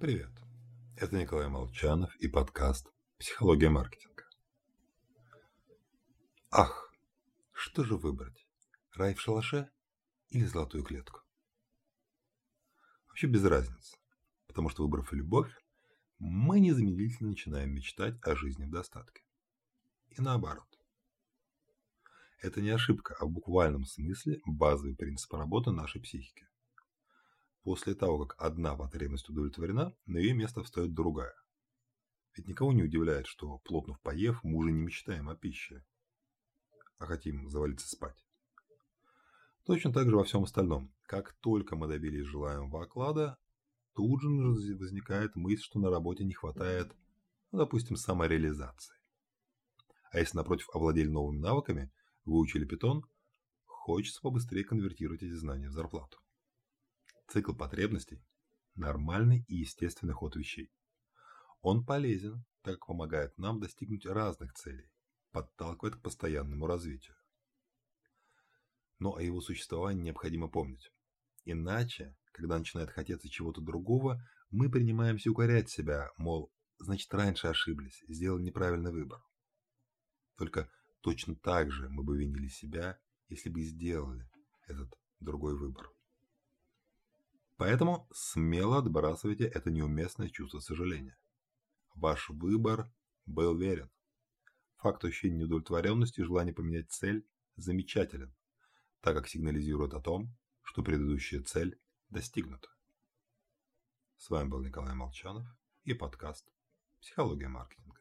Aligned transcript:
Привет, 0.00 0.30
это 0.94 1.16
Николай 1.16 1.48
Молчанов 1.48 2.14
и 2.20 2.28
подкаст 2.28 2.86
«Психология 3.18 3.68
маркетинга». 3.68 4.22
Ах, 6.52 6.94
что 7.50 7.82
же 7.82 7.96
выбрать, 7.96 8.46
рай 8.94 9.14
в 9.14 9.20
шалаше 9.20 9.68
или 10.28 10.44
золотую 10.44 10.84
клетку? 10.84 11.22
Вообще 13.08 13.26
без 13.26 13.44
разницы, 13.44 13.96
потому 14.46 14.68
что 14.68 14.84
выбрав 14.84 15.12
любовь, 15.12 15.52
мы 16.20 16.60
незамедлительно 16.60 17.30
начинаем 17.30 17.74
мечтать 17.74 18.14
о 18.22 18.36
жизни 18.36 18.66
в 18.66 18.70
достатке. 18.70 19.24
И 20.10 20.22
наоборот. 20.22 20.78
Это 22.40 22.60
не 22.60 22.70
ошибка, 22.70 23.16
а 23.18 23.24
в 23.24 23.30
буквальном 23.30 23.84
смысле 23.84 24.40
базовый 24.46 24.94
принцип 24.94 25.32
работы 25.32 25.72
нашей 25.72 26.00
психики. 26.00 26.46
После 27.68 27.94
того, 27.94 28.24
как 28.24 28.42
одна 28.42 28.74
потребность 28.74 29.28
удовлетворена, 29.28 29.94
на 30.06 30.16
ее 30.16 30.32
место 30.32 30.62
встает 30.62 30.94
другая. 30.94 31.34
Ведь 32.34 32.48
никого 32.48 32.72
не 32.72 32.82
удивляет, 32.82 33.26
что, 33.26 33.58
плотно 33.58 33.98
поев, 34.02 34.42
мы 34.42 34.56
уже 34.56 34.72
не 34.72 34.80
мечтаем 34.80 35.28
о 35.28 35.36
пище, 35.36 35.84
а 36.96 37.04
хотим 37.04 37.50
завалиться 37.50 37.86
спать. 37.86 38.24
Точно 39.66 39.92
так 39.92 40.08
же 40.08 40.16
во 40.16 40.24
всем 40.24 40.44
остальном. 40.44 40.94
Как 41.02 41.34
только 41.42 41.76
мы 41.76 41.88
добились 41.88 42.24
желаемого 42.24 42.84
оклада, 42.84 43.36
тут 43.94 44.22
же 44.22 44.30
возникает 44.30 45.36
мысль, 45.36 45.64
что 45.64 45.78
на 45.78 45.90
работе 45.90 46.24
не 46.24 46.32
хватает, 46.32 46.96
ну, 47.52 47.58
допустим, 47.58 47.96
самореализации. 47.96 48.96
А 50.10 50.20
если, 50.20 50.38
напротив, 50.38 50.70
овладели 50.72 51.08
новыми 51.08 51.40
навыками, 51.40 51.92
выучили 52.24 52.64
питон, 52.64 53.04
хочется 53.66 54.22
побыстрее 54.22 54.64
конвертировать 54.64 55.22
эти 55.22 55.34
знания 55.34 55.68
в 55.68 55.72
зарплату. 55.72 56.18
Цикл 57.28 57.52
потребностей– 57.52 58.24
нормальный 58.74 59.44
и 59.48 59.56
естественный 59.56 60.14
ход 60.14 60.34
вещей. 60.34 60.72
Он 61.60 61.84
полезен, 61.84 62.46
так 62.62 62.76
как 62.76 62.86
помогает 62.86 63.36
нам 63.36 63.60
достигнуть 63.60 64.06
разных 64.06 64.54
целей, 64.54 64.90
подталкивает 65.30 65.96
к 65.96 66.00
постоянному 66.00 66.66
развитию. 66.66 67.14
Но 68.98 69.14
о 69.14 69.20
его 69.20 69.42
существовании 69.42 70.04
необходимо 70.04 70.48
помнить. 70.48 70.90
Иначе, 71.44 72.16
когда 72.32 72.58
начинает 72.58 72.88
хотеться 72.88 73.28
чего-то 73.28 73.60
другого, 73.60 74.26
мы 74.48 74.70
принимаемся 74.70 75.30
укорять 75.30 75.68
себя, 75.68 76.10
мол, 76.16 76.50
значит 76.78 77.12
раньше 77.12 77.48
ошиблись, 77.48 78.02
сделали 78.08 78.44
неправильный 78.44 78.90
выбор. 78.90 79.22
Только 80.38 80.70
точно 81.02 81.36
так 81.36 81.72
же 81.72 81.90
мы 81.90 82.04
бы 82.04 82.16
винили 82.16 82.48
себя, 82.48 82.98
если 83.28 83.50
бы 83.50 83.60
сделали 83.64 84.26
этот 84.66 84.98
другой 85.20 85.58
выбор. 85.58 85.92
Поэтому 87.58 88.08
смело 88.14 88.78
отбрасывайте 88.78 89.44
это 89.44 89.72
неуместное 89.72 90.28
чувство 90.28 90.60
сожаления. 90.60 91.18
Ваш 91.96 92.30
выбор 92.30 92.88
был 93.26 93.58
верен. 93.58 93.90
Факт 94.76 95.04
ощущения 95.04 95.38
неудовлетворенности 95.38 96.20
и 96.20 96.24
желания 96.24 96.52
поменять 96.52 96.92
цель 96.92 97.26
замечателен, 97.56 98.32
так 99.00 99.16
как 99.16 99.28
сигнализирует 99.28 99.92
о 99.94 100.00
том, 100.00 100.32
что 100.62 100.84
предыдущая 100.84 101.42
цель 101.42 101.76
достигнута. 102.10 102.68
С 104.18 104.30
вами 104.30 104.48
был 104.48 104.62
Николай 104.62 104.94
Молчанов 104.94 105.44
и 105.82 105.94
подкаст 105.94 106.48
«Психология 107.00 107.48
маркетинга». 107.48 107.97